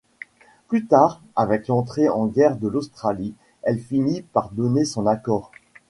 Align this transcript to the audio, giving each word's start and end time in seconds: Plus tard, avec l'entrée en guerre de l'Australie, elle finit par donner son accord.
Plus 0.67 0.87
tard, 0.87 1.21
avec 1.35 1.67
l'entrée 1.67 2.09
en 2.09 2.25
guerre 2.25 2.55
de 2.57 2.67
l'Australie, 2.67 3.35
elle 3.61 3.77
finit 3.77 4.23
par 4.23 4.49
donner 4.49 4.83
son 4.83 5.05
accord. 5.05 5.51